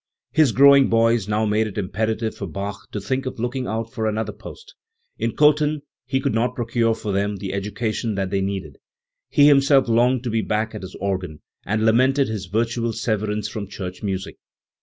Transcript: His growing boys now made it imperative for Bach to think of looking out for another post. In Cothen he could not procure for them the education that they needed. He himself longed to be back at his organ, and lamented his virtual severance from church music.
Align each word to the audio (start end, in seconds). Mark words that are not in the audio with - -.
His 0.31 0.51
growing 0.51 0.89
boys 0.89 1.27
now 1.27 1.45
made 1.45 1.67
it 1.67 1.77
imperative 1.77 2.33
for 2.35 2.47
Bach 2.47 2.87
to 2.91 2.99
think 2.99 3.27
of 3.27 3.37
looking 3.39 3.67
out 3.67 3.93
for 3.93 4.07
another 4.07 4.31
post. 4.33 4.73
In 5.19 5.35
Cothen 5.35 5.83
he 6.07 6.19
could 6.19 6.33
not 6.33 6.55
procure 6.55 6.95
for 6.95 7.11
them 7.11 7.35
the 7.35 7.53
education 7.53 8.15
that 8.15 8.31
they 8.31 8.41
needed. 8.41 8.77
He 9.29 9.45
himself 9.45 9.87
longed 9.87 10.23
to 10.23 10.31
be 10.31 10.41
back 10.41 10.73
at 10.73 10.81
his 10.81 10.95
organ, 10.99 11.43
and 11.67 11.85
lamented 11.85 12.29
his 12.29 12.47
virtual 12.47 12.93
severance 12.93 13.47
from 13.47 13.67
church 13.67 14.01
music. 14.01 14.37